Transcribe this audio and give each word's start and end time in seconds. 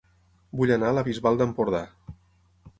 Vull 0.61 0.73
anar 0.77 0.87
a 0.93 0.95
La 0.99 1.05
Bisbal 1.09 1.39
d'Empordà 1.43 1.85